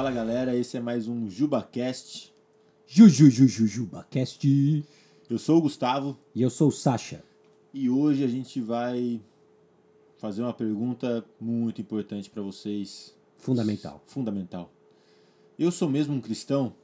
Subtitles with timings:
[0.00, 2.32] Fala galera, esse é mais um JubaCast.
[2.86, 4.82] JujujujujubaCast.
[5.28, 7.22] Eu sou o Gustavo E eu sou o Sasha.
[7.74, 9.20] e hoje a gente vai
[10.16, 14.02] fazer uma pergunta muito importante para vocês, Fundamental.
[14.06, 14.72] fundamental.
[15.58, 16.74] Eu sou mesmo um cristão?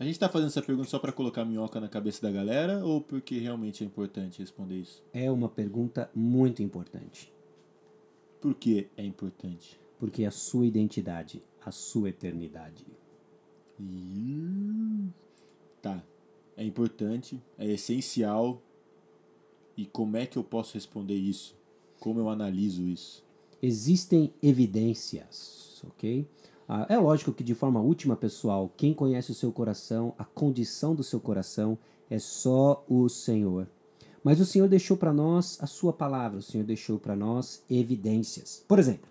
[0.00, 3.00] A gente tá fazendo essa pergunta só para colocar minhoca na cabeça da galera ou
[3.00, 5.04] porque realmente é importante responder isso?
[5.12, 7.32] É uma pergunta muito importante.
[8.40, 9.78] Por que é importante?
[9.98, 12.86] Porque a sua identidade, a sua eternidade.
[15.82, 16.02] Tá.
[16.56, 18.60] É importante, é essencial.
[19.76, 21.56] E como é que eu posso responder isso?
[22.00, 23.24] Como eu analiso isso?
[23.62, 26.26] Existem evidências, ok?
[26.68, 30.94] Ah, é lógico que, de forma última, pessoal, quem conhece o seu coração, a condição
[30.94, 31.78] do seu coração,
[32.10, 33.68] é só o Senhor.
[34.22, 38.64] Mas o Senhor deixou para nós a sua palavra, o Senhor deixou para nós evidências.
[38.68, 39.08] Por exemplo,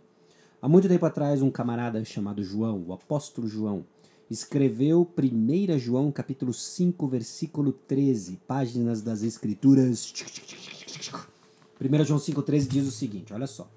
[0.62, 3.86] há muito tempo atrás, um camarada chamado João, o apóstolo João,
[4.30, 10.14] escreveu 1 João capítulo 5, versículo 13, páginas das Escrituras.
[11.80, 13.70] 1 João 5,13 diz o seguinte: olha só.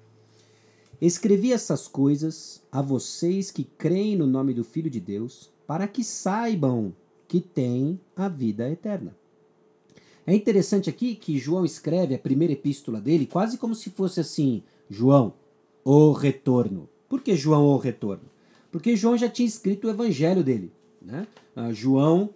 [0.99, 6.03] Escrevi essas coisas a vocês que creem no nome do Filho de Deus, para que
[6.03, 6.93] saibam
[7.27, 9.15] que têm a vida eterna.
[10.27, 14.63] É interessante aqui que João escreve a primeira epístola dele quase como se fosse assim:
[14.89, 15.33] João,
[15.83, 16.89] o retorno.
[17.09, 18.23] Por que João, o retorno?
[18.71, 20.71] Porque João já tinha escrito o evangelho dele.
[21.01, 21.27] Né?
[21.55, 22.29] Ah, João,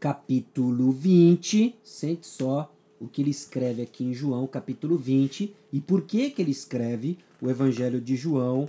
[0.00, 6.02] capítulo 20, sente só o que ele escreve aqui em João, capítulo 20, e por
[6.02, 8.68] que, que ele escreve o evangelho de João.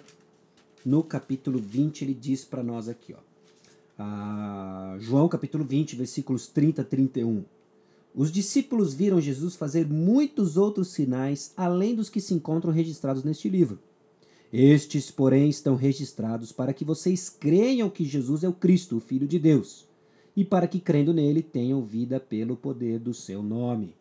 [0.84, 3.20] No capítulo 20, ele diz para nós aqui, ó.
[3.98, 7.46] Ah, João capítulo 20, versículos 30 a 31.
[8.16, 13.50] Os discípulos viram Jesus fazer muitos outros sinais além dos que se encontram registrados neste
[13.50, 13.80] livro.
[14.52, 19.28] Estes, porém, estão registrados para que vocês creiam que Jesus é o Cristo, o Filho
[19.28, 19.88] de Deus,
[20.36, 23.96] e para que, crendo nele, tenham vida pelo poder do seu nome.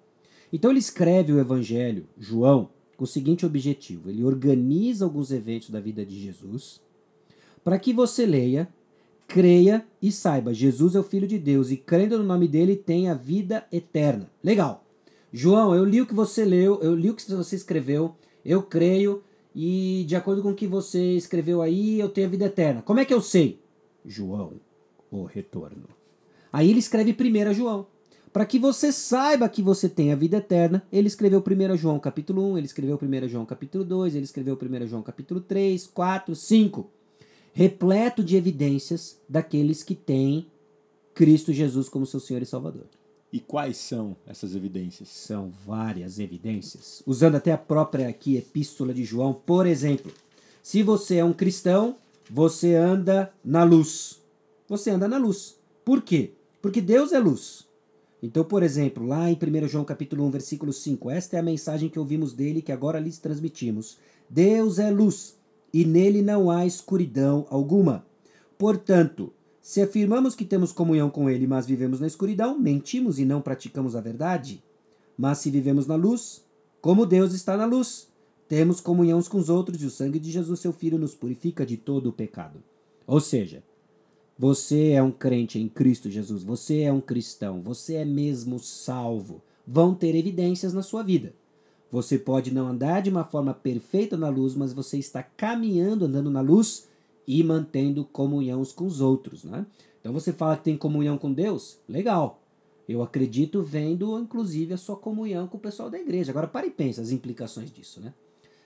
[0.53, 2.69] Então, ele escreve o Evangelho, João,
[2.99, 6.83] com o seguinte objetivo: ele organiza alguns eventos da vida de Jesus,
[7.65, 8.69] para que você leia,
[9.32, 13.09] creia e saiba, Jesus é o Filho de Deus e crendo no nome dele tem
[13.09, 14.31] a vida eterna.
[14.44, 14.84] Legal.
[15.32, 19.22] João, eu li o que você leu, eu li o que você escreveu, eu creio
[19.54, 22.82] e de acordo com o que você escreveu aí, eu tenho a vida eterna.
[22.82, 23.59] Como é que eu sei?
[24.04, 24.53] João,
[25.10, 25.88] o retorno.
[26.53, 27.87] Aí ele escreve 1 João.
[28.34, 32.53] Para que você saiba que você tem a vida eterna, ele escreveu 1 João capítulo
[32.53, 36.91] 1, ele escreveu 1 João capítulo 2, ele escreveu 1 João capítulo 3, 4, 5
[37.53, 40.47] repleto de evidências daqueles que têm
[41.15, 42.87] Cristo Jesus como seu Senhor e Salvador.
[43.33, 45.09] E quais são essas evidências?
[45.09, 47.03] São várias evidências.
[47.07, 50.13] Usando até a própria aqui epístola de João, por exemplo,
[50.63, 51.97] se você é um cristão,
[52.31, 54.21] você anda na luz.
[54.69, 55.57] Você anda na luz.
[55.84, 56.33] Por quê?
[56.61, 57.67] Porque Deus é luz.
[58.23, 61.89] Então, por exemplo, lá em 1 João capítulo 1, versículo 5, esta é a mensagem
[61.89, 63.99] que ouvimos dele que agora lhes transmitimos.
[64.29, 65.37] Deus é luz
[65.72, 68.06] e nele não há escuridão alguma.
[68.59, 73.41] Portanto, se afirmamos que temos comunhão com ele, mas vivemos na escuridão, mentimos e não
[73.41, 74.62] praticamos a verdade.
[75.16, 76.44] Mas se vivemos na luz,
[76.81, 78.09] como Deus está na luz,
[78.49, 81.65] temos comunhão uns com os outros e o sangue de Jesus, seu Filho, nos purifica
[81.65, 82.62] de todo o pecado.
[83.06, 83.62] Ou seja,
[84.39, 89.41] você é um crente em Cristo Jesus, você é um cristão, você é mesmo salvo.
[89.66, 91.33] Vão ter evidências na sua vida.
[91.92, 96.30] Você pode não andar de uma forma perfeita na luz, mas você está caminhando, andando
[96.30, 96.88] na luz
[97.28, 99.66] e mantendo comunhão com os outros, né?
[100.00, 101.78] Então você fala que tem comunhão com Deus?
[101.86, 102.41] Legal.
[102.88, 106.32] Eu acredito vendo, inclusive, a sua comunhão com o pessoal da igreja.
[106.32, 108.14] Agora, para e pensa as implicações disso, né?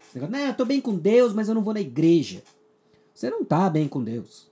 [0.09, 2.45] Esse não, eu tô bem com Deus, mas eu não vou na igreja.
[3.13, 4.47] Você não tá bem com Deus.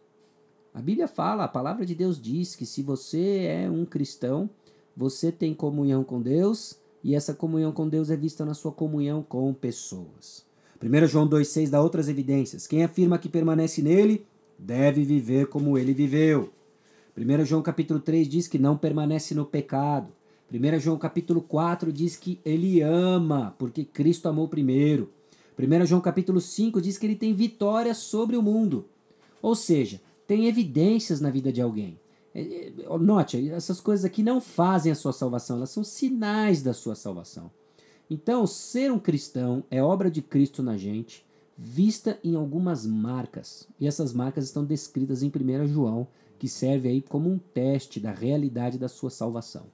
[0.75, 4.51] A Bíblia fala, a palavra de Deus diz que se você é um cristão,
[4.97, 9.23] você tem comunhão com Deus e essa comunhão com Deus é vista na sua comunhão
[9.23, 10.47] com pessoas.
[10.83, 12.67] 1 João 2,6 dá outras evidências.
[12.67, 14.27] Quem afirma que permanece nele
[14.59, 16.51] deve viver como ele viveu.
[17.17, 20.09] 1 João capítulo 3 diz que não permanece no pecado.
[20.51, 25.11] 1 João capítulo 4 diz que ele ama, porque Cristo amou primeiro.
[25.59, 28.87] 1 João capítulo 5 diz que ele tem vitória sobre o mundo.
[29.43, 31.99] Ou seja, tem evidências na vida de alguém.
[33.01, 37.51] Note, essas coisas aqui não fazem a sua salvação, elas são sinais da sua salvação.
[38.11, 41.25] Então, ser um cristão é obra de Cristo na gente,
[41.57, 43.69] vista em algumas marcas.
[43.79, 46.09] E essas marcas estão descritas em 1 João,
[46.39, 49.67] que serve aí como um teste da realidade da sua salvação.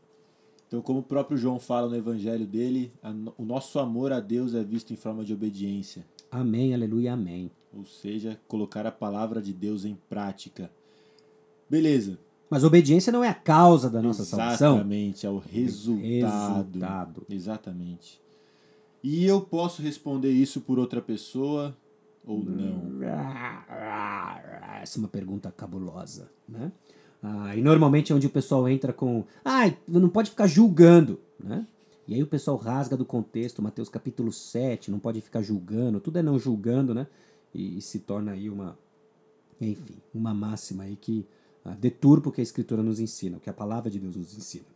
[0.68, 2.92] Então, como o próprio João fala no evangelho dele,
[3.36, 6.06] o nosso amor a Deus é visto em forma de obediência.
[6.30, 7.50] Amém, aleluia, amém.
[7.72, 10.70] Ou seja, colocar a palavra de Deus em prática.
[11.68, 12.18] Beleza.
[12.50, 14.74] Mas obediência não é a causa da nossa salvação.
[14.74, 16.56] Exatamente, é o resultado.
[16.56, 17.22] Resultado.
[17.30, 18.20] Exatamente.
[19.02, 21.76] E eu posso responder isso por outra pessoa
[22.26, 23.02] ou não?
[24.82, 26.72] Essa é uma pergunta cabulosa, né?
[27.22, 31.66] Ah, e normalmente é onde o pessoal entra com, ah, não pode ficar julgando, né?
[32.08, 36.18] E aí o pessoal rasga do contexto, Mateus capítulo 7, não pode ficar julgando, tudo
[36.18, 37.06] é não julgando, né?
[37.54, 38.76] E, e se torna aí uma,
[39.60, 41.26] enfim, uma máxima aí que
[41.78, 44.66] deturpa o que a Escritura nos ensina, o que a palavra de Deus nos ensina.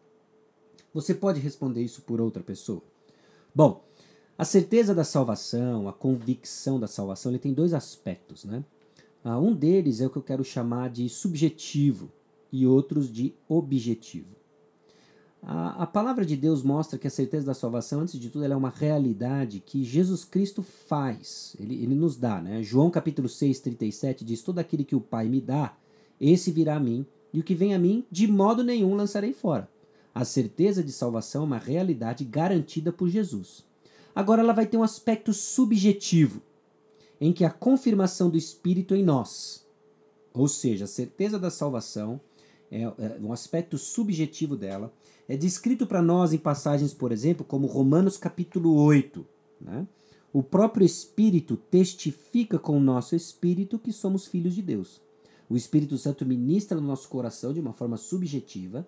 [0.93, 2.83] Você pode responder isso por outra pessoa?
[3.55, 3.85] Bom,
[4.37, 8.65] a certeza da salvação, a convicção da salvação, ele tem dois aspectos, né?
[9.23, 12.11] Ah, um deles é o que eu quero chamar de subjetivo
[12.53, 14.37] e outros de objetivo.
[15.43, 18.57] A, a palavra de Deus mostra que a certeza da salvação, antes de tudo, é
[18.57, 22.41] uma realidade que Jesus Cristo faz, ele, ele nos dá.
[22.41, 22.63] Né?
[22.63, 25.77] João capítulo 6, 37 diz: Todo aquele que o Pai me dá,
[26.21, 29.69] esse virá a mim, e o que vem a mim, de modo nenhum lançarei fora.
[30.15, 33.65] A certeza de salvação é uma realidade garantida por Jesus.
[34.15, 36.41] Agora ela vai ter um aspecto subjetivo,
[37.21, 39.67] em que a confirmação do Espírito em nós,
[40.33, 42.21] ou seja, a certeza da salvação,
[42.71, 44.93] é, é um aspecto subjetivo dela,
[45.29, 49.27] é descrito para nós em passagens, por exemplo, como Romanos capítulo 8.
[49.61, 49.87] Né?
[50.33, 55.01] O próprio Espírito testifica com o nosso espírito que somos filhos de Deus.
[55.49, 58.87] O Espírito Santo ministra no nosso coração de uma forma subjetiva,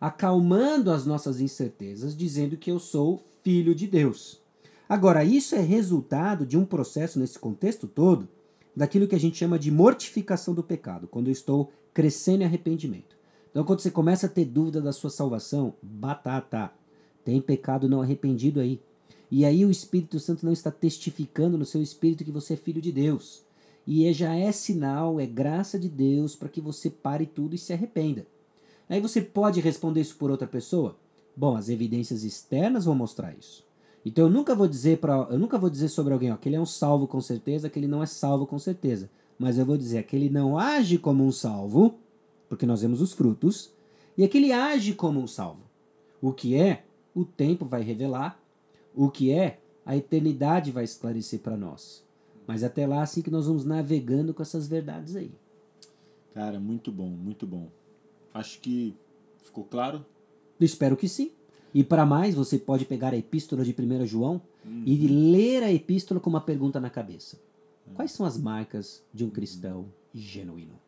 [0.00, 4.40] acalmando as nossas incertezas, dizendo que eu sou filho de Deus.
[4.88, 8.28] Agora, isso é resultado de um processo nesse contexto todo,
[8.74, 13.16] daquilo que a gente chama de mortificação do pecado, quando eu estou crescendo em arrependimento.
[13.50, 16.70] Então, quando você começa a ter dúvida da sua salvação, batata,
[17.24, 18.80] tem pecado não arrependido aí.
[19.30, 22.82] E aí o Espírito Santo não está testificando no seu espírito que você é filho
[22.82, 23.45] de Deus.
[23.86, 27.58] E é, já é sinal, é graça de Deus para que você pare tudo e
[27.58, 28.26] se arrependa.
[28.88, 30.96] Aí você pode responder isso por outra pessoa?
[31.36, 33.64] Bom, as evidências externas vão mostrar isso.
[34.04, 36.56] Então eu nunca vou dizer para eu nunca vou dizer sobre alguém ó, que ele
[36.56, 39.10] é um salvo com certeza, que ele não é salvo com certeza.
[39.38, 41.98] Mas eu vou dizer que ele não age como um salvo,
[42.48, 43.72] porque nós vemos os frutos,
[44.16, 45.62] e que ele age como um salvo.
[46.22, 46.84] O que é,
[47.14, 48.40] o tempo vai revelar.
[48.94, 52.05] O que é, a eternidade vai esclarecer para nós.
[52.46, 55.32] Mas até lá, assim que nós vamos navegando com essas verdades aí.
[56.32, 57.68] Cara, muito bom, muito bom.
[58.32, 58.94] Acho que
[59.42, 60.04] ficou claro.
[60.60, 61.32] espero que sim.
[61.74, 64.82] E para mais, você pode pegar a epístola de 1 João uhum.
[64.86, 67.38] e ler a epístola com uma pergunta na cabeça.
[67.94, 70.78] Quais são as marcas de um cristão genuíno?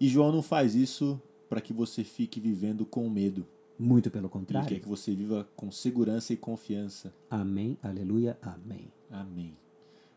[0.00, 3.46] E João não faz isso para que você fique vivendo com medo.
[3.78, 4.68] Muito pelo contrário.
[4.68, 7.12] Ele quer que você viva com segurança e confiança.
[7.30, 8.88] Amém, aleluia, amém.
[9.10, 9.56] Amém.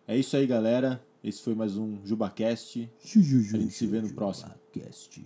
[0.07, 1.03] É isso aí, galera.
[1.23, 2.87] Esse foi mais um JubaCast.
[3.03, 4.53] Ju, ju, ju, a gente se vê no próximo.
[4.71, 5.19] JubaCast.